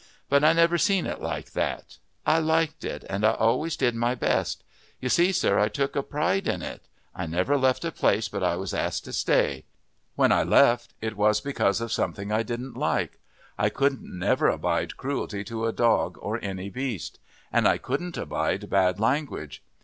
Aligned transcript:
But 0.29 0.43
I 0.43 0.53
never 0.53 0.79
seen 0.79 1.05
it 1.05 1.21
like 1.21 1.51
that; 1.51 1.99
I 2.25 2.39
liked 2.39 2.83
it, 2.83 3.03
and 3.07 3.23
I 3.23 3.33
always 3.33 3.77
did 3.77 3.93
my 3.93 4.15
best. 4.15 4.63
You 4.99 5.09
see, 5.09 5.31
sir, 5.31 5.59
I 5.59 5.67
took 5.67 5.95
a 5.95 6.01
pride 6.01 6.47
in 6.47 6.63
it. 6.63 6.87
I 7.13 7.27
never 7.27 7.55
left 7.55 7.85
a 7.85 7.91
place 7.91 8.27
but 8.27 8.41
I 8.43 8.55
was 8.55 8.73
asked 8.73 9.05
to 9.05 9.13
stay. 9.13 9.63
When 10.15 10.31
I 10.31 10.41
left 10.41 10.95
it 11.01 11.15
was 11.15 11.39
because 11.39 11.81
of 11.81 11.91
something 11.93 12.31
I 12.31 12.41
didn't 12.41 12.75
like. 12.75 13.19
I 13.59 13.69
couldn't 13.69 14.01
never 14.01 14.47
abide 14.47 14.97
cruelty 14.97 15.43
to 15.43 15.67
a 15.67 15.71
dog 15.71 16.17
or 16.19 16.39
any 16.43 16.71
beast. 16.71 17.19
And 17.53 17.67
I 17.67 17.77
couldn't 17.77 18.17
abide 18.17 18.71
bad 18.71 18.99
language. 18.99 19.61